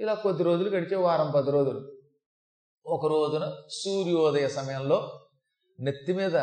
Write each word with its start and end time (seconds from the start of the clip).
ఇలా 0.00 0.14
కొద్ది 0.14 0.42
రోజులు 0.42 0.70
గడిచే 0.70 0.96
వారం 0.96 1.30
పది 1.30 1.50
రోజులు. 1.50 1.92
ఒక 2.86 3.06
రోజున 3.06 3.52
సూర్యోదయ 3.68 4.48
సమయంలో 4.48 5.20
నెత్తి 5.80 6.12
మీద 6.12 6.36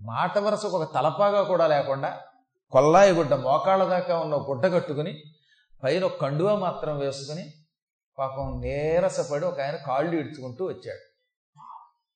మాట 0.00 0.38
వరసకు 0.38 0.76
ఒక 0.76 0.94
తలపాగా 0.94 1.42
కూడా 1.42 1.66
లేకుండా 1.66 2.20
కొల్లాయి 2.70 3.12
గుడ్డ 3.12 3.34
మోకాళ్ళ 3.34 3.84
దాకా 3.84 4.18
ఉన్న 4.18 4.34
గుడ్డ 4.34 4.74
కట్టుకుని 4.74 5.22
పైన 5.84 6.04
ఒక 6.04 6.20
కండువా 6.20 6.54
మాత్రం 6.54 6.98
వేసుకుని 6.98 7.52
పాపం 8.18 8.60
నీరసపడి 8.60 9.44
ఒక 9.44 9.60
ఆయన 9.60 9.76
కాళ్ళు 9.76 10.16
ఇడ్చుకుంటూ 10.16 10.66
వచ్చాడు. 10.66 11.04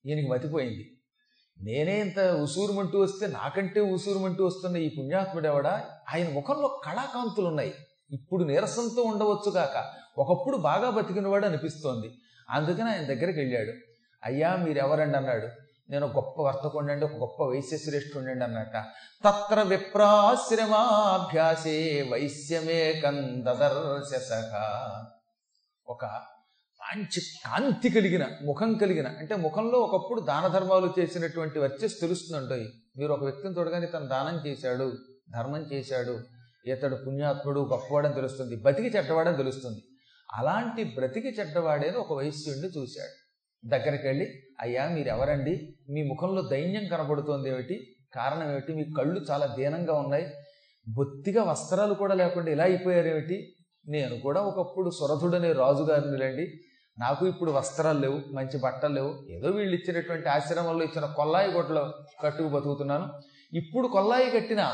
ఈయనకి 0.08 0.28
మతిపోయింది. 0.28 0.98
నేనే 1.62 2.00
ఇంత 2.00 2.18
ఉసూరుమంటూ 2.18 3.00
వస్తే 3.00 3.26
నాకంటే 3.26 3.80
ఉసూరుమంటూ 3.80 4.46
వస్తున్న 4.46 4.76
ఈ 4.76 4.88
పుణ్యాత్ముడెవడా? 4.98 5.90
ఆయన 6.14 6.32
ముఖంలో 6.32 6.80
కళాకాంతులు 6.84 7.46
ఉన్నాయి 7.46 7.74
ఇప్పుడు 8.10 8.44
నీరసంతో 8.44 9.02
ఉండవచ్చు 9.02 9.50
కాక 9.50 10.05
ఒకప్పుడు 10.18 10.56
బాగా 10.56 10.90
బతికినవాడు 10.90 11.46
అనిపిస్తోంది. 11.46 12.14
అందుకని 12.50 12.82
ఆయన 12.82 13.04
దగ్గరికి 13.04 13.40
వెళ్ళాడు. 13.40 13.72
అయ్యా 14.24 14.56
మీరెవరండి 14.56 15.16
అన్నాడు. 15.16 15.48
నేను 15.90 16.06
గొప్ప 16.06 16.42
వర్తకుండండి 16.42 17.04
ఒక 17.04 17.12
గొప్ప 17.12 17.42
వైశ్యశ్రేష్ఠుండండి 17.42 18.44
అన్నట్ట 18.44 18.84
తత్ర 19.24 19.62
విప్రాశ్రమాభ్యాసే 19.62 22.08
వైశ్యమే 22.12 23.00
కందదర్శ 23.04 24.42
ఒక 25.88 26.20
మంచి 26.94 27.22
కాంతి 27.46 27.88
కలిగిన 27.88 28.26
ముఖం 28.44 28.74
కలిగిన 28.74 29.08
అంటే 29.08 29.36
ముఖంలో 29.36 29.78
ఒకప్పుడు 29.78 30.20
దాన 30.20 30.46
ధర్మాలు 30.46 30.94
చేసినటువంటి 30.98 31.58
వర్చస్ 31.58 32.00
తెలుస్తుందండి 32.00 32.68
మీరు 32.96 33.12
ఒక 33.12 33.22
వ్యక్తిని 33.22 33.58
చూడగానే 33.58 33.86
తను 33.86 34.06
దానం 34.06 34.46
చేశాడు 34.46 34.92
ధర్మం 35.30 35.66
చేశాడు 35.72 36.18
ఇతడు 36.66 36.96
పుణ్యాత్ముడు 36.96 37.60
గొప్పవాడని 37.60 38.14
తెలుస్తుంది 38.14 38.56
బతికి 38.56 38.96
చెడ్డవాడని 38.96 39.36
తెలుస్తుంది. 39.36 39.82
అలాంటి 40.36 40.84
బ్రతికి 40.84 41.28
చెడ్డవాడేని 41.28 41.96
ఒక 41.96 42.12
వైశ్యుడిని 42.12 42.68
చూశాడు. 42.78 43.14
దగ్గరికి 43.68 44.06
వెళ్ళి 44.06 44.26
అయ్యా 44.60 44.88
మీరు 44.88 45.08
ఎవరండి 45.08 45.76
మీ 45.90 46.02
ముఖంలో 46.02 46.42
దైన్యం 46.42 46.84
కనబడుతోంది 46.88 47.48
ఏమిటి 47.48 47.76
కారణం 48.14 48.50
ఏమిటి 48.50 48.72
మీ 48.74 48.84
కళ్ళు 48.96 49.20
చాలా 49.30 49.46
దీనంగా 49.46 49.94
ఉన్నాయి. 49.94 50.26
బొత్తిగా 50.88 51.42
వస్త్రాలు 51.42 51.94
కూడా 51.94 52.14
లేకుండా 52.14 52.50
ఇలా 52.50 52.64
అయిపోయారు 52.64 53.08
ఏమిటి 53.08 53.54
నేను 53.88 54.20
కూడా 54.20 54.40
ఒకప్పుడు 54.40 54.90
సురథుడనే 54.90 55.52
రాజుగారిని 55.52 56.18
లేండి. 56.18 56.46
నాకు 56.98 57.26
ఇప్పుడు 57.26 57.50
వస్త్రాలు 57.50 57.98
లేవు 57.98 58.22
మంచి 58.32 58.58
బట్టలు 58.58 58.94
లేవు. 58.94 59.26
ఏదో 59.30 59.48
వీళ్ళు 59.48 59.74
ఇచ్చినటువంటి 59.76 60.28
ఆశ్రమంలో 60.28 60.84
ఇచ్చిన 60.84 61.06
కొల్లాయి 61.06 61.50
గొడ్లు 61.50 61.92
కట్టుకు 62.22 62.48
బతుకుతున్నాను. 62.48 63.06
ఇప్పుడు 63.52 63.88
కొల్లాయి 63.88 64.30
కట్టిన 64.30 64.72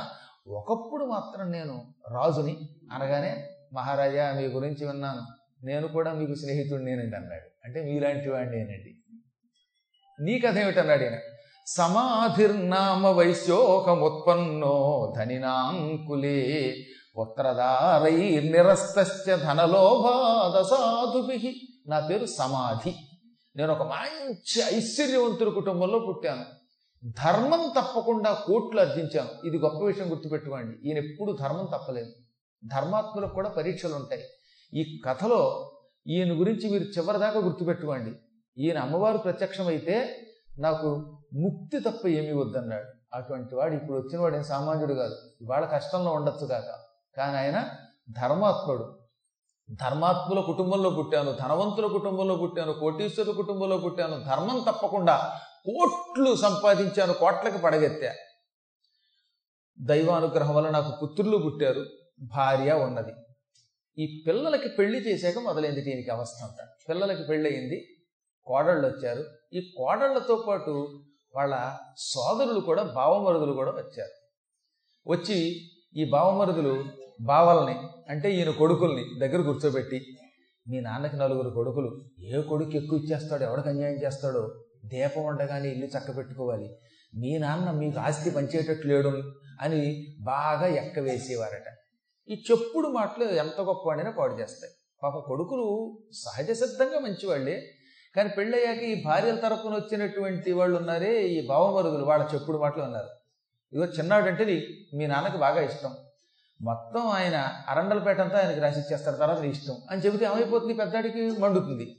ఒకప్పుడు 0.48 1.04
మాత్రం 1.04 1.50
నేను 1.50 1.94
రాజుని 2.10 2.68
అనగానే 2.92 3.48
మహారాజా 3.72 4.32
మీ 4.36 4.44
గురించి 4.46 4.86
విన్నాను. 4.86 5.41
నేను 5.64 5.88
కూడా 5.88 6.12
మీకు 6.12 6.34
స్నేహితుడు 6.34 6.82
నేనండి 6.82 7.16
అన్నాడు. 7.16 7.50
అంటే 7.64 7.82
మీలాంటి 7.82 8.30
వాడిని 8.30 8.56
నేనండి. 8.56 8.96
నీ 10.24 10.40
కథ 10.40 10.58
ఏమిటన్నాడు 10.58 11.02
ఈయన? 11.02 11.18
సమాధిర్నామ 11.66 13.06
వైశ్యోకముత్పన్నో 13.06 15.14
ధనినాంకులే 15.18 16.76
పుత్రదారైర్నిరస్తశ్చ 17.18 19.36
ధనలోభాద 19.36 20.62
సాధుభి. 20.62 21.68
నా 21.88 22.00
పేరు 22.00 22.26
సమాధి. 22.26 22.94
నేను 23.56 23.72
ఒక 23.72 23.82
మంచి 23.82 24.76
ఐశ్వర్యవంతుల 24.76 25.48
కుటుంబంలో 25.48 25.98
పుట్టాను. 25.98 26.44
ధర్మం 27.06 27.72
తప్పకుండా 27.80 28.32
కోట్లు 28.32 28.80
అర్జించాను. 28.80 29.46
ఇది 29.46 29.58
గొప్ప 29.58 29.78
విషయం 29.78 30.10
గుర్తుపెట్టుకోండి. 30.10 30.88
ఈయన 30.88 30.98
ఎప్పుడు 30.98 31.36
ధర్మం 31.40 31.68
తప్పలేదు. 31.72 32.12
ధర్మాత్ములకు 32.66 33.34
కూడా 33.34 33.48
పరీక్షలు 33.48 33.94
ఉంటాయి 33.94 34.22
ఈ 34.74 35.00
కథలో 35.06 35.72
ఈయన 36.06 36.40
గురించి 36.40 36.70
మీరు 36.70 36.84
చివరిదాకా 36.84 37.40
గుర్తుపెట్టుకోండి. 37.40 38.12
ఈయన 38.58 38.78
అమ్మవారు 38.78 39.18
ప్రత్యక్షమైతే 39.18 40.26
నాకు 40.58 40.86
ముక్తి 41.34 41.80
తప్ప 41.80 42.06
ఏమీ 42.06 42.32
వద్దన్నాడు. 42.40 43.16
అటువంటి 43.16 43.54
వాడు 43.54 43.74
ఇప్పుడు 43.74 43.98
వచ్చినవాడు 43.98 44.36
ఏం 44.36 44.44
సామాన్యుడు 44.44 44.94
కాదు. 44.94 45.16
ఇవాళ 45.40 45.64
కష్టంలో 45.64 46.10
ఉండొచ్చు 46.10 46.46
కాక. 46.46 46.64
కానీ 47.16 47.36
ఆయన 47.36 47.68
ధర్మాత్ముడు. 48.10 48.98
ధర్మాత్ముల 49.70 50.40
కుటుంబంలో 50.40 50.90
పుట్టాను 50.90 51.32
ధనవంతుల 51.32 51.86
కుటుంబంలో 51.86 52.36
పుట్టాను 52.36 52.72
కోటీశ్వరుల 52.72 53.32
కుటుంబంలో 53.32 53.78
పుట్టాను 53.78 54.24
ధర్మం 54.24 54.64
తప్పకుండా 54.68 55.40
కోట్లు 55.66 56.36
సంపాదించాను 56.36 57.12
కోట్లకి 57.12 57.58
పడగెత్తా. 57.58 58.12
దైవానుగ్రహం 59.80 60.54
వల్ల 60.54 60.70
నాకు 60.70 61.06
పుత్రులు 61.06 61.38
పుట్టారు 61.38 61.86
భార్య 62.20 62.72
ఉన్నది. 62.72 63.12
ఈ 63.98 64.24
పిల్లలకి 64.26 64.68
పెళ్ళి 64.68 64.98
చేశాక 64.98 65.38
మొదలైంది 65.38 65.80
దీనికి 65.80 66.10
అవస్థ 66.10 66.44
అంట. 66.44 66.60
పిల్లలకి 66.88 67.22
పెళ్ళయింది 67.28 67.78
కోడళ్ళు 68.44 68.86
వచ్చారు. 68.86 69.24
ఈ 69.52 69.72
కోడళ్ళతో 69.76 70.44
పాటు 70.48 71.02
వాళ్ళ 71.36 71.76
సోదరులు 71.98 72.60
కూడా 72.60 72.82
బావమరుదులు 72.82 73.52
కూడా 73.52 73.70
వచ్చారు. 73.70 74.14
వచ్చి 75.06 75.60
ఈ 75.96 76.10
బావమరుదులు 76.10 76.84
బావల్ని 77.20 77.76
అంటే 78.08 78.36
ఈయన 78.36 78.50
కొడుకుల్ని 78.50 79.04
దగ్గర 79.20 79.40
కూర్చోబెట్టి 79.42 80.00
మీ 80.68 80.80
నాన్నకి 80.80 81.16
నలుగురు 81.16 81.50
కొడుకులు 81.50 81.90
ఏ 82.20 82.42
కొడుకు 82.42 82.76
ఎక్కువ 82.76 82.98
ఇచ్చేస్తాడో 82.98 83.44
ఎవడికి 83.44 83.68
అన్యాయం 83.68 83.94
చేస్తాడో 83.94 84.42
దీపం 84.84 85.24
ఉండగానే 85.24 85.68
ఇల్లు 85.68 85.86
చక్కబెట్టుకోవాలి. 85.86 86.68
మీ 87.18 87.38
నాన్న 87.38 87.70
మీకు 87.70 87.98
ఆస్తి 87.98 88.30
పంచేటట్లు 88.30 88.92
లేడు 88.92 89.08
అని 89.60 90.06
బాగా 90.20 90.66
ఎక్క 90.66 90.98
వేసేవారట 90.98 91.81
ఈ 92.28 92.44
చెప్పుడు 92.50 92.88
మాటలు 92.88 93.24
ఎంత 93.24 93.60
గొప్పవాడైనా 93.60 94.10
పాడు 94.10 94.34
చేస్తాయి. 94.34 94.72
పాప 95.02 95.18
కొడుకులు 95.18 95.98
సహజ 96.12 96.50
సిద్ధంగా 96.50 96.98
మంచివాళ్ళే. 96.98 97.74
కానీ 98.16 98.28
పెళ్ళయ్యాక 98.28 98.78
ఈ 98.78 99.02
భార్యల 99.04 99.34
తరపున 99.34 99.74
వచ్చినటువంటి 99.74 100.52
వాళ్ళు 100.52 100.76
ఉన్నారే 100.76 101.22
ఈ 101.22 101.46
భావమరుగులు 101.46 102.04
వాళ్ళ 102.04 102.28
చెప్పుడు 102.34 102.58
మాటలు 102.58 102.82
ఉన్నారు 102.82 103.08
ఇదిగో 103.72 103.92
చిన్నాడంటే 103.98 104.68
మీ 104.94 105.06
నాన్నకి 105.06 105.36
బాగా 105.36 105.60
ఇష్టం. 105.60 105.94
మొత్తం 106.60 107.06
ఆయన 107.06 107.48
అరండలపేట 107.68 108.20
అంతా 108.20 108.38
ఆయనకి 108.38 108.60
రాసిచ్చేస్తారు 108.60 109.16
తర్వాత 109.16 109.38
నీ 109.38 109.48
ఇష్టం 109.48 109.74
అని 109.90 110.00
చెబితే 110.00 110.24
ఏమైపోతుంది? 110.24 110.74
పెద్దాడికి 110.74 111.30
మండుతుంది. 111.30 111.96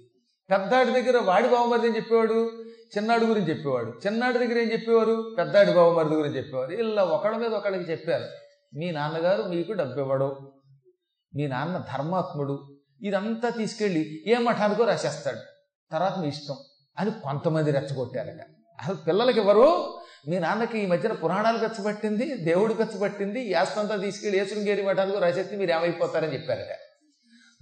పెద్దాడి 0.51 0.91
దగ్గర 0.91 1.17
వాడి 1.17 1.47
బావమరిది 1.47 1.87
అని 1.87 1.95
చెప్పేవాడు? 1.95 2.63
చిన్నాడు 2.97 3.25
గురించి 3.25 3.49
చెప్పేవాడు. 3.49 3.93
చిన్నాడి 4.07 4.37
దగ్గర 4.37 4.57
ఏం 4.57 4.71
చెప్పేవారు? 4.71 5.35
పెద్దాడి 5.39 5.73
బావమరిది 5.73 6.15
గురించి 6.15 6.37
చెప్పేవారు. 6.37 6.71
ఇలా 6.71 7.03
ఒకళ్ళ 7.03 7.37
మీద 7.37 7.53
ఒకళ్ళకి 7.53 7.91
చెప్పారు. 7.91 8.42
మీ 8.75 8.91
నాన్నగారు 8.91 9.43
మీకు 9.43 9.73
డబ్బు 9.73 9.99
ఇవ్వడు 9.99 10.53
మీ 11.35 11.47
నాన్న 11.47 11.85
ధర్మాత్ముడు. 11.93 12.77
ఇదంతా 13.01 13.49
తీసుకెళ్ళి 13.49 14.23
ఏ 14.27 14.37
మఠానికో 14.37 14.85
రాసేస్తాడు. 14.85 15.39
తర్వాత 15.91 16.17
మీ 16.17 16.27
ఇష్టం 16.27 16.55
అని 16.99 17.11
కొంతమంది 17.11 17.71
రెచ్చగొట్టారట. 17.71 18.45
అసలు 18.83 18.95
పిల్లలకి 18.95 19.39
ఎవరు? 19.39 19.97
మీ 20.29 20.39
నాన్నకి 20.39 20.79
ఈ 20.79 20.85
మధ్యన 20.85 21.13
పురాణాలు 21.13 21.57
ఖర్చుపట్టింది 21.57 22.37
దేవుడు 22.37 22.73
ఖర్చుపట్టింది 22.73 23.51
యాస్తంతా 23.51 23.95
తీసుకెళ్ళి 23.95 24.39
ఏసుంగేరి 24.39 24.81
మఠానికి 24.81 25.19
రాసేస్తే 25.19 25.57
మీరు 25.57 25.71
ఏమైపోతారని 25.71 26.33
చెప్పారట. 26.33 26.75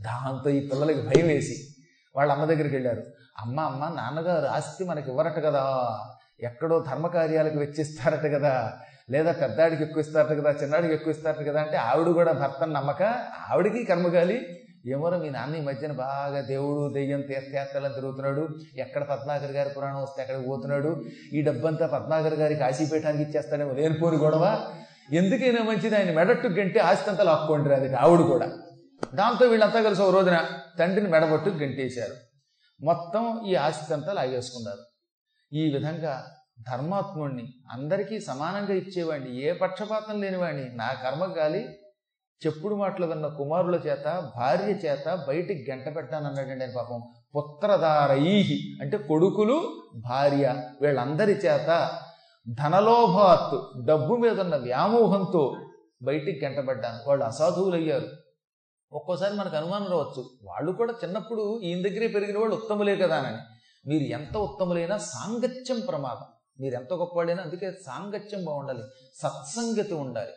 దాంతో 0.01 0.49
ఈ 0.49 0.67
పిల్లలకి 0.67 1.01
భయం 1.01 1.27
వేసి 1.27 1.67
వాళ్ళ 2.15 2.31
అమ్మ 2.31 2.45
దగ్గరికి 2.45 2.75
వెళ్ళారు. 2.75 3.03
అమ్మ 3.37 3.59
అమ్మ 3.59 3.87
నాన్నగారు 3.87 4.45
ఆస్తి 4.45 4.83
మనకి 4.83 5.09
ఇవ్వరట 5.09 5.39
కదా. 5.39 5.89
ఎక్కడో 6.39 6.85
ధర్మకార్యాలకు 6.89 7.57
వెచ్చిస్తారట 7.57 8.33
కదా. 8.33 8.81
లేదా 9.09 9.31
పెద్దాడికి 9.31 9.83
ఎక్కువ 9.83 10.01
ఇస్తారు 10.01 10.35
కదా 10.35 10.51
చిన్నాడికి 10.51 10.93
ఎక్కువ 10.93 11.11
ఇస్తారు 11.11 11.43
కదా 11.43 11.61
అంటే 11.61 11.77
ఆవిడ 11.77 12.07
కూడా 12.07 12.31
భర్తను 12.31 12.71
నమ్మక 12.71 13.03
ఆవిడికి 13.49 13.83
కర్మగాలి 13.83 14.57
ఏమోరా 14.87 15.17
మీ 15.17 15.29
నాన్న 15.29 15.55
ఈ 15.55 15.61
మధ్యన 15.61 15.91
బాగా 15.91 16.41
దేవుడు 16.41 16.93
దెయ్యం 16.93 17.21
తీర్థయాత్రలను 17.21 17.93
తిరుగుతున్నాడు. 17.93 18.47
ఎక్కడ 18.77 19.03
పద్మాకర్ 19.03 19.51
గారి 19.51 19.69
పురాణం 19.69 20.01
వస్తే 20.01 20.21
అక్కడికి 20.21 20.47
పోతున్నాడు. 20.47 21.03
ఈ 21.33 21.41
డబ్బంతా 21.41 21.87
పద్మాకర్ 21.87 22.33
గారి 22.33 22.55
కాశీపీఠానికి 22.55 23.29
ఇచ్చేస్తాడేమో 23.29 23.71
లేనిపోని 23.71 24.17
గొడవ. 24.17 24.73
ఎందుకైనా 25.13 25.63
మంచిది 25.63 25.95
ఆయన 25.95 26.11
మెడట్టు 26.11 26.47
గంటే 26.47 26.79
ఆస్తి 26.79 27.23
లాక్కోండి 27.23 27.73
అది 27.73 27.95
ఆవిడ 27.95 28.19
కూడా. 28.19 28.51
దాంతో 29.13 29.45
వీళ్ళంతా 29.45 29.81
కలిసి 29.81 30.01
ఒక 30.01 30.13
రోజున 30.15 30.45
తండ్రిని 30.79 31.09
మెడబట్టు 31.09 31.49
గంటేశారు. 31.49 32.13
మొత్తం 32.83 33.41
ఈ 33.47 33.55
ఆస్తి 33.55 33.93
అంతా 33.93 34.13
లాగేసుకున్నారు. 34.13 34.79
ఈ 35.55 35.73
విధంగా 35.73 36.27
ధర్మాత్ముడిని 36.69 37.53
అందరికీ 37.71 38.19
సమానంగా 38.19 38.73
ఇచ్చేవాడిని 38.73 39.41
ఏ 39.41 39.53
పక్షపాతం 39.53 40.21
లేనివాడిని 40.21 40.75
నా 40.75 40.93
కర్మ 40.93 41.33
గాలి 41.37 41.67
చెప్పుడు 42.45 42.75
మాటలు 42.75 43.05
విన్న 43.05 43.27
కుమారుల 43.27 43.75
చేత 43.75 44.31
భార్య 44.37 44.65
చేత 44.65 45.25
బయటికి 45.27 45.71
గంట 45.71 45.95
పెట్టానన్నాడండి 45.95 46.65
ఆయన 46.65 46.73
పాపం. 46.75 47.01
పుత్రధారయీ 47.37 48.59
అంటే 48.81 48.97
కొడుకులు 48.97 49.83
భార్య 49.95 50.63
వీళ్ళందరి 50.81 51.31
చేత 51.31 51.99
ధనలోభాత్ 52.49 53.85
డబ్బు 53.85 54.15
మీద 54.15 54.39
ఉన్న 54.39 54.55
వ్యామోహంతో 54.55 55.55
బయటికి 56.03 56.45
గంటపడ్డాను 56.45 57.09
వాళ్ళు 57.09 57.25
అసాధువులయ్యారు. 57.25 58.07
ఒక్కోసారి 58.91 59.35
మనకు 59.35 59.55
అనుమానం 59.55 59.87
రావచ్చు. 59.87 60.29
వాళ్ళు 60.43 60.71
కూడా 60.71 60.93
చిన్నప్పుడు 61.03 61.61
ఈయన 61.61 61.87
దగ్గరే 61.87 62.07
పెరిగిన 62.07 62.37
వాళ్ళు 62.37 62.55
ఉత్తములే 62.55 62.95
కదా 62.95 63.15
అని. 63.15 63.37
మీరు 63.89 64.03
ఎంత 64.03 64.37
ఉత్తములైనా 64.37 64.97
సాంగత్యం 64.97 65.79
ప్రమాదం. 65.79 66.40
మీరు 66.61 66.75
ఎంత 66.75 66.93
గొప్పవాళ్ళైనా 66.93 67.43
అందుకే 67.43 67.71
సాంగత్యం 67.85 68.45
బాగుండాలి 68.45 68.83
సత్సంగతి 69.15 69.93
ఉండాలి. 69.93 70.31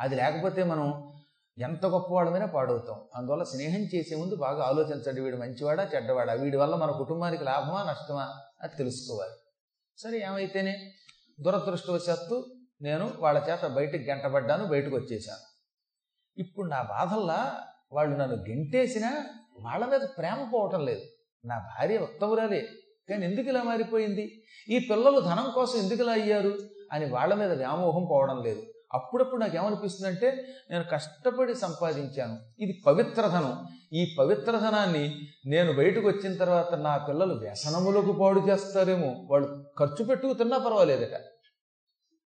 అది 0.00 0.14
లేకపోతే 0.16 0.64
మనం 0.64 1.12
ఎంత 1.58 1.86
గొప్పవాడమైనా 1.86 2.46
పాడవుతాం. 2.46 3.00
అందువల్ల 3.14 3.42
స్నేహం 3.42 3.80
చేసే 3.80 4.16
ముందు 4.16 4.36
బాగా 4.36 4.64
ఆలోచించండి. 4.64 5.20
వీడు 5.20 5.36
మంచివాడా 5.36 5.90
చెడ్డవాడా? 5.94 6.32
వీడి 6.32 6.56
వల్ల 6.56 6.74
మన 6.74 6.90
కుటుంబానికి 6.90 7.44
లాభమా 7.44 7.82
నష్టమా? 7.82 8.40
అది 8.62 8.76
తెలుసుకోవాలి. 8.76 9.32
సరే 9.98 10.18
ఏమైతేనే 10.18 10.92
దురదృష్టవశాత్తు 11.40 12.54
నేను 12.82 13.12
వాళ్ళ 13.18 13.46
చేత 13.50 13.66
బయటకు 13.66 14.02
గెంటబడ్డాను 14.02 14.64
బయటకు 14.66 14.96
వచ్చేసాను 14.96 15.50
ఇప్పుడు 16.40 16.68
నా 16.68 16.82
బాధల్లా 16.82 17.60
వాళ్ళు 17.92 18.16
నన్ను 18.16 18.36
గెంటేసినా 18.36 19.26
వాళ్ళ 19.60 19.86
మీద 19.86 20.00
ప్రేమ 20.00 20.50
పోవటం 20.54 20.84
లేదు. 20.84 21.02
నా 21.44 21.58
భార్య 21.58 21.98
ఉత్తమురాలే. 21.98 22.68
కానీ 23.08 23.26
ఎందుకు 23.26 23.48
ఇలా 23.48 23.62
మారిపోయింది? 23.62 24.42
ఈ 24.68 24.78
పిల్లలు 24.78 25.20
ధనం 25.20 25.52
కోసం 25.54 25.78
ఎందుకు 25.78 26.02
ఇలా 26.02 26.12
అయ్యారు? 26.12 26.58
అని 26.92 27.06
వాళ్ళ 27.06 27.34
మీద 27.34 27.52
వ్యామోహం 27.52 28.06
పోవడం 28.10 28.42
లేదు. 28.42 28.62
అప్పుడప్పుడు 28.94 29.40
నాకు 29.40 29.56
ఏమనిపిస్తుందంటే 29.56 30.46
నేను 30.70 30.84
కష్టపడి 30.92 31.54
సంపాదించాను. 31.54 32.38
ఇది 32.58 32.82
పవిత్ర 32.86 33.22
ధనం. 33.22 33.66
ఈ 33.92 34.16
పవిత్ర 34.18 34.58
ధనాన్ని 34.58 35.28
నేను 35.46 35.72
బయటకు 35.72 36.08
వచ్చిన 36.08 36.36
తర్వాత 36.36 36.74
నా 36.74 36.96
పిల్లలు 36.96 37.34
వ్యసనములకు 37.34 38.12
పాడు 38.12 38.40
చేస్తారేమో. 38.40 39.26
వాళ్ళు 39.30 39.64
ఖర్చు 39.78 40.04
పెట్టుకు 40.04 40.32
తిన్నా 40.32 40.58
పర్వాలేదట. 40.58 41.20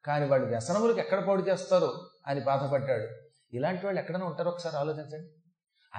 కానీ 0.06 0.26
వాళ్ళు 0.26 0.48
వ్యసనములకు 0.48 1.00
ఎక్కడ 1.00 1.28
పాడు 1.28 1.42
చేస్తారో 1.42 2.10
అని 2.28 2.40
బాధపడ్డాడు. 2.40 3.08
ఇలాంటి 3.56 3.86
వాళ్ళు 3.86 4.02
ఎక్కడైనా 4.02 4.26
ఉంటారో 4.26 4.52
ఒకసారి 4.52 4.76
ఆలోచించండి. 4.76 5.30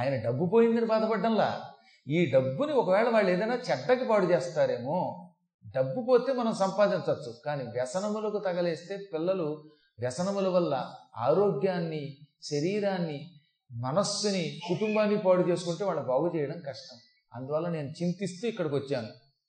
ఆయన 0.01 0.25
డబ్బు 0.25 0.47
పోయిందని 0.47 0.87
బాధపడ్డంలా. 0.87 1.63
ఈ 2.09 2.31
డబ్బుని 2.31 2.73
ఒకవేళ 2.73 3.09
వాళ్ళు 3.09 3.31
ఏదైనా 3.31 3.55
చెడ్డకి 3.55 4.05
పాడు 4.05 4.27
చేస్తారేమో 4.27 5.31
డబ్బు 5.77 6.07
పోతే 6.09 6.33
మనం 6.33 6.53
సంపాదించవచ్చు. 6.53 7.35
కానీ 7.45 7.65
వ్యసనములకు 7.65 8.39
తగలేస్తే 8.39 8.97
పిల్లలు 9.13 9.65
వ్యసనముల 9.99 10.49
వల్ల 10.49 10.91
ఆరోగ్యాన్ని 11.17 12.17
శరీరాన్ని 12.43 13.31
మనస్సుని 13.71 14.61
కుటుంబాన్ని 14.69 15.19
పాడు 15.19 15.43
చేసుకుంటే 15.49 15.85
వాళ్ళని 15.85 16.07
బాగు 16.07 16.37
చేయడం 16.37 16.59
కష్టం. 16.69 16.97
అందువల్ల 17.35 17.69
నేను 17.69 17.89
చింతిస్తూ 17.89 18.49
ఇక్కడికి 18.49 18.75
వచ్చాను. 18.75 19.09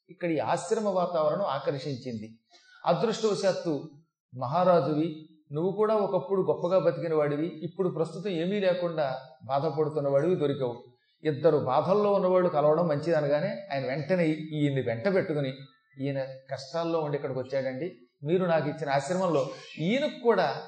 ఇక్కడ 0.09 0.29
ఈ 0.29 0.37
ఆశ్రమ 0.37 0.87
వాతావరణం 0.87 1.45
ఆకర్షించింది. 1.45 2.39
అదృష్టవశాత్తు 2.85 3.89
మహారాజువి 4.33 5.29
నువ్వు 5.51 5.71
కూడా 5.71 5.95
ఒకప్పుడు 5.95 6.41
గొప్పగా 6.41 6.79
బతికిన 6.79 7.13
వాడివి 7.13 7.47
ఇప్పుడు 7.63 7.89
ప్రస్తుతం 7.89 8.29
ఏమీ 8.31 8.59
లేకుండా 8.59 9.19
బాధపడుతున్న 9.43 10.07
వాడివి 10.09 10.35
దొరికావు. 10.35 10.94
ఇద్దరు 11.23 11.57
బాధల్లో 11.57 12.13
ఉన్నవాళ్ళు 12.13 12.49
కలవడం 12.49 12.87
మంచిది 12.87 13.13
అనగానే 13.13 13.67
ఆయన 13.73 13.85
వెంటనే 13.85 14.27
ఈయన్ని 14.27 14.81
వెంట 14.81 15.13
పెట్టుకుని 15.13 15.53
ఈయన 16.01 16.23
కష్టాల్లో 16.51 16.99
ఉండి 16.99 17.15
ఇక్కడికి 17.15 17.39
వచ్చాడండి. 17.39 17.95
మీరు 18.23 18.45
నాకు 18.45 18.69
ఇచ్చిన 18.69 18.89
ఆశ్రమంలో 18.89 19.49
ఈయనకు 19.79 20.23
కూడా 20.23 20.61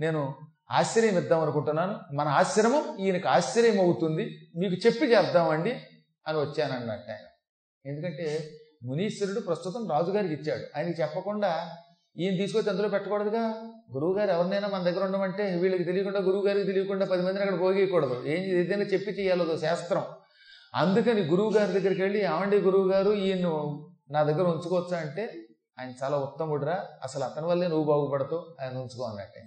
నేను 0.00 0.34
ఆశ్రయం 0.70 1.18
ఇద్దాం 1.18 1.40
అనుకుంటున్నాను. 1.40 2.00
మన 2.12 2.28
ఆశ్రమం 2.28 2.96
ఈయనకు 2.96 3.28
ఆశ్చర్యం 3.28 3.80
అవుతుంది. 3.80 4.48
మీకు 4.56 4.74
చెప్పి 4.86 5.06
చేద్దామండి 5.06 5.80
అని 6.26 6.38
వచ్చానన్నట్టు 6.38 7.10
ఆయన. 7.10 7.26
ఎందుకంటే 7.86 8.50
మునీశ్వరుడు 8.82 9.40
ప్రస్తుతం 9.40 9.88
రాజుగారికి 9.90 10.34
ఇచ్చాడు. 10.34 10.78
ఆయనకి 10.78 11.02
చెప్పకుండా 11.02 11.76
ఈయన 12.18 12.36
తీసుకొచ్చి 12.36 12.70
అందులో 12.70 12.88
పెట్టకూడదుగా? 12.88 13.72
గురువుగారు 13.92 14.30
ఎవరినైనా 14.30 14.68
మన 14.68 14.82
దగ్గర 14.82 15.04
ఉండమంటే 15.04 15.56
వీళ్ళకి 15.56 15.84
తెలియకుండా 15.84 16.20
గురువుగారికి 16.20 16.66
తెలియకుండా 16.66 17.06
పది 17.06 17.22
మందిని 17.22 17.40
అక్కడ 17.40 17.60
పోగేయకూడదు. 17.60 18.24
ఏం 18.26 18.42
ఏదైనా 18.42 18.82
చెప్పి 18.82 19.10
చేయాలదో 19.10 19.58
శాస్త్రం. 19.58 20.04
అందుకని 20.74 21.22
గురువు 21.22 21.52
గారి 21.52 21.72
దగ్గరికి 21.72 22.02
వెళ్ళి 22.02 22.24
ఏమండి 22.24 22.58
గురువు 22.58 22.88
గారు 22.88 23.10
ఈయన 23.10 23.48
నా 24.10 24.22
దగ్గర 24.22 24.42
ఉంచుకోవచ్చా? 24.42 24.98
అంటే 24.98 25.46
ఆయన 25.80 25.92
చాలా 26.02 26.16
ఉత్తముడురా. 26.16 26.86
అసలు 27.02 27.24
అతని 27.24 27.46
వల్లే 27.46 27.68
నువ్వు 27.68 27.84
బాగుపడతావు. 27.84 28.56
ఆయన 28.60 28.78
ఉంచుకో 28.78 29.04
అన్నట్టే. 29.04 29.44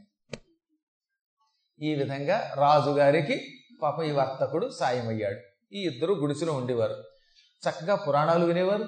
ఈ 1.81 1.95
విధంగా 1.95 2.53
రాజుగారికి 2.57 3.41
పాపం 3.81 4.03
ఈ 4.03 4.11
వర్తకుడు 4.11 4.69
సాయం 4.79 5.07
అయ్యాడు 5.07 5.37
ఈ 5.73 5.79
ఇద్దరు 5.87 6.13
గుడిసెలో 6.13 6.53
ఉండేవారు. 6.53 7.03
చక్కగా 7.69 7.95
పురాణాలు 7.95 8.45
వినేవారు. 8.45 8.85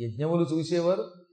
యజ్ఞములు 0.00 0.46
చూసేవారు. 0.52 1.25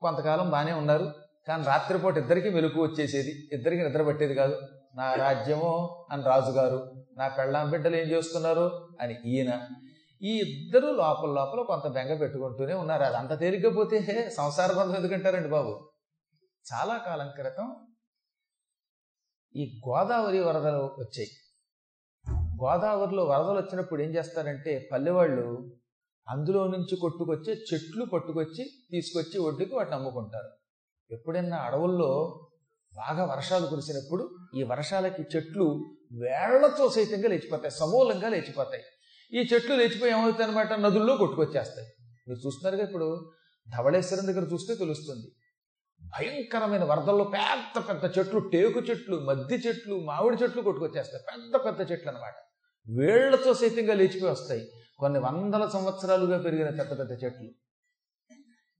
కొంతకాలం 0.00 0.50
బాగానే 0.50 0.72
ఉన్నారు. 0.72 1.12
కానీ 1.48 1.64
రాత్రిపూట 1.64 2.16
ఇద్దరికి 2.16 2.50
మెలకు 2.50 2.82
వచ్చేసేది. 2.82 3.48
ఇద్దరికి 3.52 3.82
నిద్ర 3.82 4.02
పట్టేది 4.02 4.34
కాదు. 4.34 4.56
నా 4.94 5.14
రాజ్యమో 5.14 6.06
అని 6.10 6.22
రాజుగారు 6.22 7.04
నా 7.18 7.28
పెళ్ళాం 7.28 7.70
బిడ్డలు 7.70 7.96
ఏం 7.96 8.08
చేస్తున్నారు 8.08 8.88
అని 9.00 9.18
ఈయన. 9.26 9.60
ఈ 10.22 10.38
ఇద్దరు 10.38 10.86
లోపల 10.86 11.30
లోపల 11.30 11.62
కొంత 11.62 11.86
బెంగ 11.92 12.16
పెట్టుకుంటూనే 12.16 12.74
ఉన్నారు. 12.74 13.02
అది 13.02 13.16
అంత 13.16 13.40
తేలిగ్గా 13.40 13.74
పోతే 13.74 14.30
సంసార 14.36 14.72
బంధం 14.72 14.94
ఎందుకంటారండి 14.94 15.48
బాబు? 15.48 15.90
చాలా 16.72 16.96
కాలం 16.96 17.28
క్రితం 17.28 17.76
ఈ 19.56 19.80
గోదావరి 19.88 20.40
వరదలు 20.40 20.82
వచ్చాయి. 20.98 21.28
గోదావరిలో 22.64 23.24
వరదలు 23.24 23.58
వచ్చినప్పుడు 23.58 24.02
ఏం 24.02 24.10
చేస్తారంటే 24.10 24.88
పల్లెవాళ్ళు 24.92 25.77
అందులో 26.28 26.66
నుంచి 26.66 26.96
కొట్టుకొచ్చే 26.96 27.52
చెట్లు 27.52 28.04
పట్టుకొచ్చి 28.04 28.64
తీసుకొచ్చి 28.90 29.38
ఒడ్డుకి 29.38 29.74
వాటిని 29.74 29.96
అమ్ముకుంటారు. 29.96 30.50
ఎప్పుడైనా 31.14 31.56
అడవుల్లో 31.56 32.40
బాగా 32.96 33.24
వర్షాలు 33.24 33.66
కురిసినప్పుడు 33.66 34.36
ఈ 34.56 34.62
వర్షాలకి 34.62 35.22
చెట్లు 35.36 35.84
వేళ్ళతో 36.12 36.90
సైతంగా 36.90 37.28
లేచిపోతాయి 37.28 37.70
సమూలంగా 37.70 38.28
లేచిపోతాయి. 38.28 38.82
ఈ 39.32 39.48
చెట్లు 39.54 39.74
లేచిపోయి 39.74 40.12
ఏమవుతాయి 40.12 40.50
అనమాట 40.50 40.72
నదుల్లో 40.72 41.16
కొట్టుకొచ్చేస్తాయి. 41.16 41.88
మీరు 42.28 42.46
చూస్తున్నారుగా 42.46 42.82
ఇప్పుడు 42.82 43.30
ధవళేశ్వరం 43.76 44.26
దగ్గర 44.26 44.42
చూస్తే 44.52 44.74
తెలుస్తుంది. 44.74 45.32
భయంకరమైన 46.02 46.84
వరదల్లో 46.84 47.24
పెద్ద 47.24 47.88
పెద్ద 47.88 48.18
చెట్లు 48.18 48.40
టేకు 48.40 48.80
చెట్లు 48.80 49.16
మద్ది 49.16 49.54
చెట్లు 49.54 50.00
మామిడి 50.04 50.42
చెట్లు 50.42 50.62
కొట్టుకొచ్చేస్తాయి. 50.62 51.22
పెద్ద 51.22 51.64
పెద్ద 51.66 51.92
చెట్లు 51.92 52.10
అనమాట 52.10 52.34
వేళ్ళతో 53.00 53.54
సైతంగా 53.54 53.94
లేచిపోయి 53.94 54.32
వస్తాయి. 54.32 54.70
కొన్ని 54.98 55.18
వందల 55.18 55.68
సంవత్సరాలుగా 55.68 56.38
పెరిగిన 56.38 56.70
పెద్ద 56.70 56.98
పెద్ద 56.98 57.24
చెట్లు. 57.24 57.50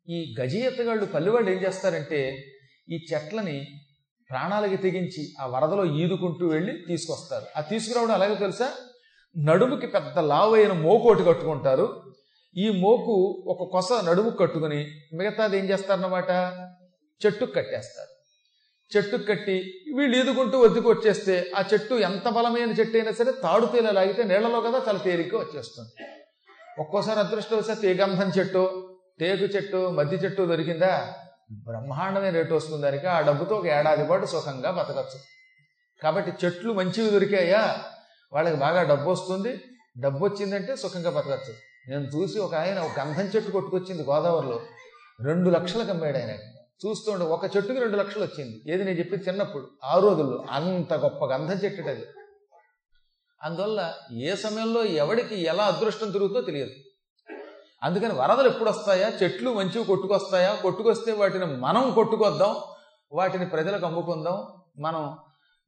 ఈ 0.08 0.34
గజయత్తగాళ్ళు 0.40 1.06
పల్లెవాళ్ళు 1.06 1.50
ఏం 1.50 1.56
చేస్తారంటే 1.56 2.44
ఈ 2.90 3.06
చెట్లని 3.14 3.66
ప్రాణాలకి 4.30 4.76
తెగించి 4.76 5.34
ఆ 5.40 5.46
వరదలో 5.46 5.84
ఈదుకుంటూ 5.84 6.48
వెళ్ళి 6.48 6.84
తీసుకొస్తారు. 6.88 7.46
ఆ 7.56 7.60
తీసుకురావడం 7.60 8.12
అలాగే 8.12 8.34
తెలుసా? 8.34 8.72
నడుముకి 9.38 9.86
పెద్ద 9.86 10.18
లావైన 10.18 10.72
మోకోటి 10.72 11.24
కట్టుకుంటారు. 11.24 12.14
ఈ 12.56 12.80
మోకు 12.80 13.44
ఒక 13.46 13.72
కొస 13.72 14.04
నడుము 14.04 14.30
కట్టుకుని 14.30 14.90
మిగతాది 15.14 15.58
ఏం 15.58 15.64
చేస్తారన్నమాట? 15.64 16.30
చెట్టుకు 17.26 17.52
కట్టేస్తారు. 17.52 18.17
చెట్టు 18.96 19.16
కట్టి 19.16 19.84
వీళ్ళు 19.96 20.16
ఈదుకుంటూ 20.16 20.60
వద్దకు 20.60 20.90
వచ్చేస్తే 20.90 21.50
ఆ 21.56 21.64
చెట్టు 21.72 21.94
ఎంత 21.94 22.28
బలమైన 22.28 22.70
చెట్టు 22.70 22.96
అయినా 22.96 23.12
సరే 23.12 23.32
తాడుతేలా 23.42 23.90
లాగితే 23.90 24.22
నీళ్ళలో 24.22 24.60
కదా 24.60 24.82
చాలా 24.88 24.98
తేలిక 24.98 25.34
వచ్చేస్తుంది. 25.34 26.06
ఒక్కోసారి 26.78 27.18
అదృష్టవశాత్తు 27.20 27.86
ఏ 27.86 27.94
గంధం 27.94 28.32
చెట్టు 28.38 28.94
టేకు 29.20 29.42
చెట్టు 29.42 29.90
మద్ది 29.90 30.16
చెట్టు 30.16 30.42
దొరికిందా? 30.42 31.14
బ్రహ్మాండమైన 31.52 32.34
రేటు 32.34 32.54
వస్తుంది 32.54 32.82
దానికి. 32.82 33.06
ఆ 33.06 33.20
డబ్బుతో 33.20 33.56
ఒక 33.56 33.66
ఏడాది 33.66 34.06
పాటు 34.06 34.26
సుఖంగా 34.26 34.70
బతకచ్చు. 34.70 35.20
కాబట్టి 36.02 36.46
చెట్లు 36.46 36.72
మంచివి 36.72 37.10
దొరికాయా? 37.10 37.84
వాళ్ళకి 38.32 38.56
బాగా 38.56 38.82
డబ్బు 38.82 39.10
వస్తుంది. 39.10 39.60
డబ్బు 40.00 40.24
వచ్చిందంటే 40.24 40.76
సుఖంగా 40.76 41.10
బతకచ్చు. 41.10 41.54
నేను 41.88 42.02
చూసి 42.02 42.38
ఒక 42.38 42.54
ఆయన 42.54 42.78
ఒక 42.78 43.00
గంధం 43.00 43.24
చెట్టు 43.24 43.50
కొట్టుకొచ్చింది 43.50 44.02
గోదావరిలో. 44.02 44.60
రెండు 45.24 45.50
లక్షలకు 45.50 45.90
అమ్మాడు 45.90 46.18
ఆయన. 46.18 46.57
చూస్తుండే 46.86 47.24
ఒక 47.24 47.44
చెట్టుకి 47.44 47.78
రెండు 47.78 47.96
లక్షలు 47.96 48.24
వచ్చింది. 48.24 48.62
ఏది 48.72 48.84
నేను 48.84 48.98
చెప్పి 48.98 49.16
చిన్నప్పుడు. 49.16 49.70
ఆ 49.84 49.98
రోజుల్లో 49.98 50.44
అంత 50.50 50.94
గొప్ప 50.94 51.24
గంధ 51.24 51.64
చెట్టు 51.64 51.82
అది. 51.82 52.06
అందువల్ల 53.42 53.94
ఏ 54.12 54.34
సమయంలో 54.34 54.84
ఎవడికి 54.84 55.42
ఎలా 55.42 55.64
అదృష్టం 55.64 56.10
తిరుగుతో 56.10 56.40
తెలియదు. 56.40 56.70
అందుకని 57.82 58.12
వరదలు 58.12 58.48
ఎప్పుడు 58.48 58.70
వస్తాయా? 58.70 59.08
చెట్లు 59.08 59.54
మంచివి 59.54 59.84
కొట్టుకొస్తాయా? 59.84 60.54
కొట్టుకొస్తే 60.54 61.12
వాటిని 61.12 61.46
మనం 61.46 61.92
కొట్టుకొద్దాం 61.94 62.56
వాటిని 63.12 63.46
ప్రజలకు 63.48 63.86
అమ్ముకుందాం 63.86 64.46
మనం 64.78 65.18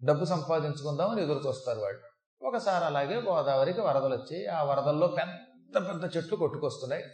డబ్బు 0.05 0.25
సంపాదించుకుందాం 0.25 1.11
అని 1.11 1.23
ఎదురు 1.23 1.49
చూస్తారు 1.49 1.81
వాళ్ళు. 1.81 2.00
ఒకసారి 2.47 2.85
అలాగే 2.85 3.21
గోదావరికి 3.21 3.81
వరదలు 3.81 4.14
వచ్చాయి. 4.14 4.47
ఆ 4.47 4.62
వరదల్లో 4.62 5.07
పెద్ద 5.07 5.88
పెద్ద 5.88 6.17
చెట్లు 6.17 6.37
కొట్టుకొస్తున్నాయి. 6.37 7.05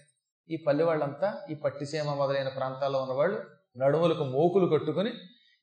ఈ 0.51 0.57
పల్లె 0.57 0.85
వాళ్ళంతా 0.85 1.35
ఈ 1.51 1.55
పట్టిసీమ 1.55 2.15
మొదలైన 2.15 2.49
ప్రాంతాల్లో 2.49 3.03
ఉన్నవాళ్ళు 3.03 3.56
నడుములకు 3.79 4.25
మోకులు 4.25 4.67
కట్టుకుని 4.67 5.11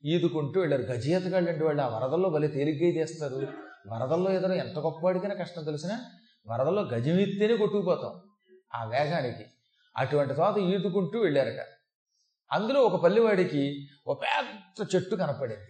ఈదుకుంటూ 0.06 0.60
వెళ్ళారు. 0.60 0.82
గజేతగాళ్ళు 0.82 1.52
అంటే 1.52 1.66
వాళ్ళు. 1.66 1.82
ఆ 1.82 1.88
వరదల్లో 1.88 2.30
భలే 2.30 2.48
తేలిగ్గా 2.48 2.92
తీస్తారు 2.92 3.48
వరదల్లో 3.88 4.32
ఏదైనా 4.32 4.56
ఎంత 4.56 4.80
గొప్పవాడికైనా 4.80 5.36
కష్టం 5.36 5.64
తెలిసినా 5.64 6.00
వరదల్లో 6.48 6.82
గజమిత్తేనే 6.82 7.58
కొట్టుకుపోతాం 7.58 8.12
ఆ 8.76 8.84
వేగానికి. 8.86 9.46
అటువంటి 9.98 10.34
తర్వాత 10.34 10.58
ఈదుకుంటూ 10.58 11.20
వెళ్ళారట. 11.20 11.66
అందులో 12.52 12.82
ఒక 12.82 13.04
పల్లెవాడికి 13.04 13.88
ఒక 14.08 14.22
పెద్ద 14.22 14.96
చెట్టు 14.96 15.16
కనపడింది. 15.16 15.68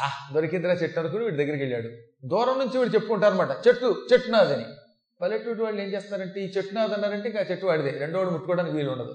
ఆ 0.00 0.34
దొరికిందిరా 0.34 0.74
చెట్టు 0.74 1.00
అనుకుని 1.00 1.24
వీడి 1.24 1.36
దగ్గరికి 1.36 1.64
వెళ్ళాడు. 1.64 1.88
దూరం 2.26 2.58
నుంచి 2.58 2.78
వీడు 2.78 2.90
చెప్పుకుంటారు 2.90 3.32
అనమాట 3.32 3.68
చెట్టు 3.68 4.06
చెట్టు 4.12 4.30
నాదని. 4.30 4.64
పల్లెటూరు 5.20 5.64
వాళ్ళు 5.64 5.80
ఏం 5.80 5.88
చేస్తారంటే 5.88 6.40
ఈ 6.40 6.48
చెట్టు 6.48 6.74
నాదన్నారంటే 6.74 7.28
ఇంకా 7.28 7.40
చెట్టు 7.40 7.66
వాడిదే. 7.66 7.90
రెండో 7.90 8.18
వాడు 8.18 8.30
ముట్టుకోవడానికి 8.30 8.76
వీలు 8.76 8.90
ఉండదు 8.90 9.14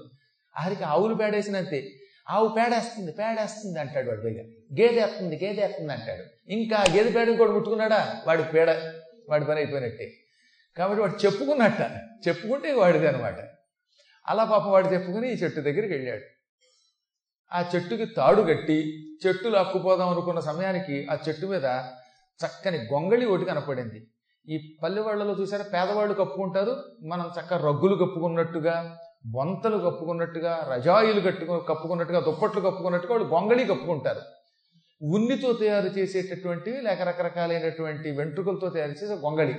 ఆరికి 0.60 0.84
ఆవులు 0.84 1.14
పేడేసినంతే. 1.14 2.00
ఆవు 2.26 2.46
పేడేస్తుంది 2.48 3.12
పేడేస్తుంది 3.12 3.78
అంటాడు 3.80 4.08
వాడు 4.08 4.22
పైగా 4.22 4.44
గేదె 4.72 4.98
వేస్తుంది 5.00 5.36
గేదె 5.36 5.60
వేస్తుంది 5.62 5.92
అంటాడు 5.92 6.24
ఇంకా 6.48 6.78
గేదె 6.94 7.10
పేడ 7.10 7.36
కూడా 7.36 7.52
ముట్టుకున్నాడా 7.52 8.00
వాడి 8.26 8.44
పేడ 8.54 8.70
వాడి 9.28 9.44
పని 9.44 9.58
అయిపోయినట్టే 9.58 10.06
కాబట్టి 10.76 11.00
వాడు 11.02 11.16
చెప్పుకున్నట్ట 11.24 11.82
చెప్పుకుంటే 12.26 12.70
వాడిది 12.72 13.06
అనమాట 13.06 13.38
అలా 14.26 14.44
పాపం 14.44 14.70
వాడు 14.70 14.88
చెప్పుకుని 14.94 15.26
ఈ 15.30 15.36
చెట్టు 15.36 15.60
దగ్గరికి 15.60 15.92
వెళ్ళాడు 15.94 16.24
ఆ 17.52 17.60
చెట్టుకి 17.74 18.06
తాడు 18.14 18.42
కట్టి 18.42 18.78
చెట్టు 19.24 19.48
లాక్కుపోదాం 19.48 20.08
అనుకున్న 20.08 20.40
సమయానికి 20.40 20.96
ఆ 21.10 21.16
చెట్టు 21.28 21.46
మీద 21.46 21.66
చక్కని 22.40 22.78
గొంగళి 22.92 23.24
ఒకటి 23.26 23.44
కనపడింది 23.44 24.00
ఈ 24.46 24.56
పల్లె 24.82 25.02
వాళ్ళలో 25.02 25.34
చూసారా 25.34 25.64
పేదవాళ్ళు 25.64 26.14
కప్పుకుంటారు 26.14 26.72
మనం 27.02 27.26
చక్క 27.38 27.60
రగ్గులు 27.64 27.94
కప్పుకున్నట్టుగా 27.96 28.74
బొంతలు 29.26 29.76
కప్పుకున్నట్టుగా 29.76 30.68
రజాయిలు 30.72 31.20
కట్టుకు 31.20 31.58
కప్పుకున్నట్టుగా 31.58 32.20
దుప్పట్లు 32.20 32.60
కప్పుకున్నట్టుగా 32.60 33.14
వాళ్ళు 33.14 33.28
గొంగళి 33.28 33.64
కప్పుకుంటారు. 33.64 34.20
ఉన్నితో 35.02 35.52
తయారు 35.52 35.86
చేసేటటువంటివి 35.86 36.80
లేక 36.80 37.02
రకరకాలైనటువంటి 37.02 38.10
వెంట్రుకలతో 38.10 38.68
తయారు 38.68 38.90
చేసే 38.90 39.14
గొంగళి. 39.14 39.54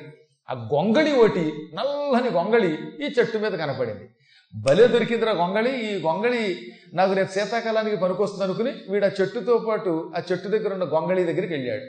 ఆ 0.49 0.53
గొంగళి 0.53 1.11
ఒకటి 1.11 1.53
నల్లని 1.73 2.29
గొంగళి 2.29 2.77
ఈ 3.05 3.13
చెట్టు 3.19 3.37
మీద 3.37 3.51
కనపడింది. 3.51 4.09
భలే 4.53 4.87
దొరికిందిరా 4.87 5.31
గొంగళి 5.31 5.91
ఈ 5.91 6.01
గొంగళి 6.01 6.71
నాకు 6.93 7.13
రేపు 7.13 7.31
శీతాకాలానికి 7.31 7.95
పనికొస్తుంది 7.95 8.43
అనుకుని 8.43 8.71
వీడు 8.89 9.05
ఆ 9.05 9.09
చెట్టుతో 9.21 9.57
పాటు 9.57 10.13
ఆ 10.17 10.21
చెట్టు 10.31 10.47
దగ్గర 10.47 10.73
ఉన్న 10.73 10.83
గొంగళి 10.83 11.23
దగ్గరికి 11.23 11.53
వెళ్ళాడు. 11.53 11.83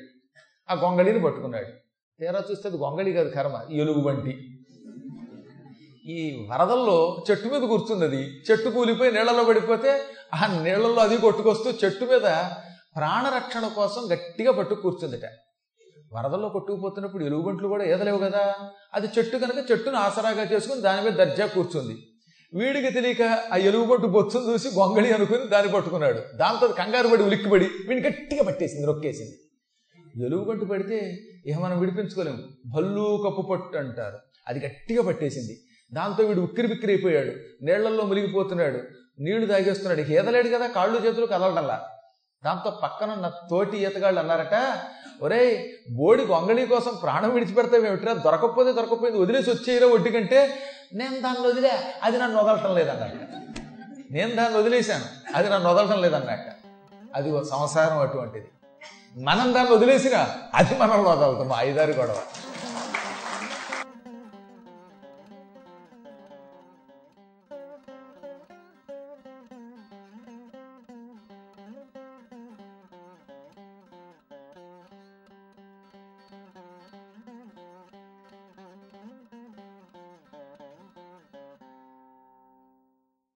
ఆ 0.71 0.75
గొంగళిని 0.75 1.21
పట్టుకున్నాడు. 1.21 1.66
తీరా 2.18 2.42
చూస్తే 2.50 2.68
అది 2.68 2.78
గొంగళి 2.78 3.12
కాదు 3.12 3.28
కర్మ 3.28 3.73
ఎలుగు 3.73 4.00
వంటి 4.00 4.55
ఈ 6.06 6.46
వరదల్లో 6.50 7.25
చెట్టు 7.30 7.48
మీద 7.48 7.62
కూర్చున్నది 7.62 8.22
చెట్టు 8.50 8.68
కూలిపోయి 8.68 9.12
నీళ్ళలో 9.12 9.44
పడిపోతే 9.44 10.00
ఆ 10.34 10.62
నీళ్ళల్లో 10.62 11.02
అది 11.02 11.18
కొట్టుకొస్తూ 11.18 11.70
చెట్టు 11.70 12.04
మీద 12.04 12.20
ప్రాణరక్షణ 12.96 13.68
కోసం 13.68 14.12
గట్టిగా 14.12 14.52
పట్టు 14.52 14.75
కూర్చుందిట. 14.75 15.25
వరదల్లో 16.12 16.48
కొట్టుకుపోతున్నప్పుడు 16.48 17.25
ఎలుగుబంట్లు 17.25 17.68
కూడా 17.68 17.84
ఏదలేవు 17.84 18.18
కదా. 18.18 18.54
అది 18.94 19.08
చెట్టు 19.18 19.36
కనుక 19.36 19.70
చెట్టును 19.70 19.96
ఆసరాగా 19.96 20.42
చేసుకుని 20.42 20.80
దాని 20.80 21.02
మీద 21.02 21.12
దర్జా 21.12 21.46
కూర్చుంది. 21.46 21.96
వీడికి 22.54 22.90
తెలియక 22.90 23.22
ఆ 23.52 23.56
ఎలుగుబంటు 23.56 24.06
బొచ్చును 24.06 24.52
చూసి 24.52 24.68
గొంగళి 24.68 25.12
అనుకుని 25.12 25.46
దాన్ని 25.46 25.72
పట్టుకున్నాడు. 25.72 26.36
దాంతో 26.36 26.68
కంగారు 26.68 27.08
పడి 27.08 27.22
ఉలిక్కిపడి 27.22 27.64
వీడిని 27.64 28.08
గట్టిగా 28.08 28.42
పట్టేసింది 28.42 28.86
నొక్కేసింది. 28.86 29.38
ఎలుగుబంటు 30.26 30.64
పడితే 30.64 31.18
ఇక 31.46 31.56
మనం 31.56 31.80
విడిపించుకోలేము. 31.80 32.38
భల్లు 32.66 33.25
కప్పు 33.26 33.42
పట్టు 33.42 33.76
అంటారు. 33.76 34.18
అది 34.48 34.66
గట్టిగా 34.66 35.02
పట్టేసింది. 35.02 35.65
దాంతో 35.93 36.25
వీడు 36.25 36.40
ఉక్కిరి 36.40 36.69
బిక్కిరి 36.69 36.93
అయిపోయాడు. 36.93 37.33
నీళ్ళలో 37.64 38.05
మునిగిపోతున్నాడు. 38.05 38.78
నీళ్ళు 39.21 39.47
తాగేస్తున్నాడు. 39.47 40.00
ఇక 40.00 40.11
ఈదలేడు 40.11 40.49
కదా 40.49 40.66
కాళ్ళు 40.66 40.99
చేతులు 41.07 41.26
కదలడంలా. 41.26 41.88
దాంతో 42.45 42.71
పక్కన 42.71 43.11
ఉన్న 43.11 43.28
తోటి 43.50 43.76
ఈతగాళ్ళు 43.76 44.21
అన్నారట 44.21 44.57
ఒరేయ్ 45.23 45.52
బోడి 45.90 46.23
గొంగళి 46.23 46.66
కోసం 46.66 46.95
ప్రాణం 47.02 47.31
విడిచిపెడతామేమిట్రా 47.35 48.12
దొరకకపోతే 48.12 48.73
దొరకపోయింది 48.73 49.19
వదిలేసి 49.19 49.50
వచ్చేయరా 49.50 49.87
ఒడ్డు 49.87 50.09
కంటే? 50.09 50.40
నేను 50.95 51.21
దాన్ని 51.21 51.49
వదిలే 51.49 51.73
అది 52.02 52.19
నన్ను 52.19 52.43
వదలటం 52.43 52.75
లేదన్నట్ట 52.75 53.14
నేను 54.11 54.35
దాన్ని 54.35 54.59
వదిలేశాను 54.59 55.05
అది 55.35 55.50
నన్ను 55.50 55.69
వదలటం 55.71 56.02
లేదన్నట్ట 56.02 56.49
అది 57.14 57.31
సంసారం 57.50 57.99
అటువంటిది. 57.99 58.49
మనం 59.16 59.55
దాన్ని 59.55 59.73
వదిలేసినా 59.75 60.21
అది 60.55 60.78
మనల్ని 60.78 61.09
వదలతాం 61.09 61.52
ఐదారు 61.57 61.93
గొడవ. 61.93 62.19